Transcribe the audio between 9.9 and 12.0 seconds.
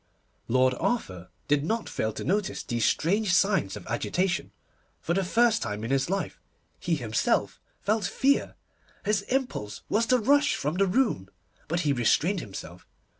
to rush from the room, but he